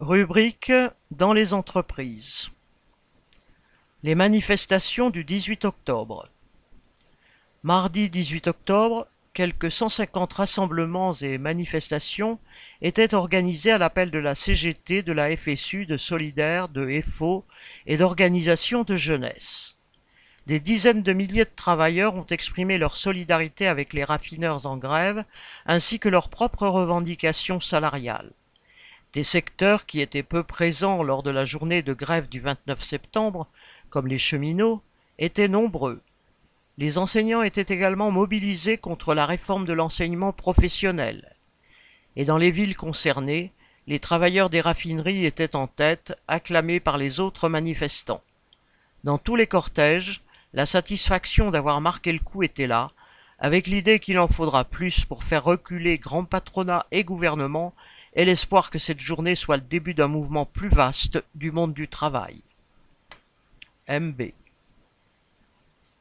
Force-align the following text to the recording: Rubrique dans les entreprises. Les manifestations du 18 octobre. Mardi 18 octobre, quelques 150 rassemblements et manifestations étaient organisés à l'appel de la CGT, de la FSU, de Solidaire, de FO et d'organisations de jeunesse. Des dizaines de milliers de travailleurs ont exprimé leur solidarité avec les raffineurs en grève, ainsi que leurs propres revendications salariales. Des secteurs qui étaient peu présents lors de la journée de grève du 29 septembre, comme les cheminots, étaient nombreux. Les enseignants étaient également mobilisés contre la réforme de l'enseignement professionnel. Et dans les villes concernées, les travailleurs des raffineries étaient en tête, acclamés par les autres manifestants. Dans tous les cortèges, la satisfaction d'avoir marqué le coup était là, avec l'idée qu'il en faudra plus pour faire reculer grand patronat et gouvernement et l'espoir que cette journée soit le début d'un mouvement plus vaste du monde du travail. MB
Rubrique 0.00 0.72
dans 1.12 1.32
les 1.32 1.54
entreprises. 1.54 2.50
Les 4.02 4.16
manifestations 4.16 5.08
du 5.08 5.22
18 5.22 5.64
octobre. 5.64 6.28
Mardi 7.62 8.10
18 8.10 8.48
octobre, 8.48 9.06
quelques 9.34 9.70
150 9.70 10.32
rassemblements 10.32 11.14
et 11.14 11.38
manifestations 11.38 12.40
étaient 12.82 13.14
organisés 13.14 13.70
à 13.70 13.78
l'appel 13.78 14.10
de 14.10 14.18
la 14.18 14.34
CGT, 14.34 15.02
de 15.02 15.12
la 15.12 15.34
FSU, 15.34 15.86
de 15.86 15.96
Solidaire, 15.96 16.68
de 16.68 17.00
FO 17.00 17.44
et 17.86 17.96
d'organisations 17.96 18.82
de 18.82 18.96
jeunesse. 18.96 19.76
Des 20.48 20.58
dizaines 20.58 21.04
de 21.04 21.12
milliers 21.12 21.44
de 21.44 21.50
travailleurs 21.54 22.16
ont 22.16 22.26
exprimé 22.26 22.78
leur 22.78 22.96
solidarité 22.96 23.68
avec 23.68 23.92
les 23.92 24.04
raffineurs 24.04 24.66
en 24.66 24.76
grève, 24.76 25.24
ainsi 25.66 26.00
que 26.00 26.08
leurs 26.08 26.30
propres 26.30 26.66
revendications 26.66 27.60
salariales. 27.60 28.32
Des 29.14 29.22
secteurs 29.22 29.86
qui 29.86 30.00
étaient 30.00 30.24
peu 30.24 30.42
présents 30.42 31.04
lors 31.04 31.22
de 31.22 31.30
la 31.30 31.44
journée 31.44 31.82
de 31.82 31.94
grève 31.94 32.28
du 32.28 32.40
29 32.40 32.82
septembre, 32.82 33.46
comme 33.88 34.08
les 34.08 34.18
cheminots, 34.18 34.82
étaient 35.20 35.46
nombreux. 35.46 36.02
Les 36.78 36.98
enseignants 36.98 37.42
étaient 37.42 37.72
également 37.72 38.10
mobilisés 38.10 38.76
contre 38.76 39.14
la 39.14 39.24
réforme 39.24 39.66
de 39.66 39.72
l'enseignement 39.72 40.32
professionnel. 40.32 41.36
Et 42.16 42.24
dans 42.24 42.38
les 42.38 42.50
villes 42.50 42.76
concernées, 42.76 43.52
les 43.86 44.00
travailleurs 44.00 44.50
des 44.50 44.60
raffineries 44.60 45.24
étaient 45.24 45.54
en 45.54 45.68
tête, 45.68 46.16
acclamés 46.26 46.80
par 46.80 46.98
les 46.98 47.20
autres 47.20 47.48
manifestants. 47.48 48.22
Dans 49.04 49.18
tous 49.18 49.36
les 49.36 49.46
cortèges, 49.46 50.22
la 50.54 50.66
satisfaction 50.66 51.52
d'avoir 51.52 51.80
marqué 51.80 52.12
le 52.12 52.18
coup 52.18 52.42
était 52.42 52.66
là, 52.66 52.90
avec 53.38 53.68
l'idée 53.68 54.00
qu'il 54.00 54.18
en 54.18 54.26
faudra 54.26 54.64
plus 54.64 55.04
pour 55.04 55.22
faire 55.22 55.44
reculer 55.44 55.98
grand 55.98 56.24
patronat 56.24 56.86
et 56.90 57.04
gouvernement 57.04 57.74
et 58.14 58.24
l'espoir 58.24 58.70
que 58.70 58.78
cette 58.78 59.00
journée 59.00 59.34
soit 59.34 59.56
le 59.56 59.62
début 59.62 59.94
d'un 59.94 60.08
mouvement 60.08 60.46
plus 60.46 60.68
vaste 60.68 61.22
du 61.34 61.50
monde 61.50 61.74
du 61.74 61.88
travail. 61.88 62.40
MB 63.88 64.22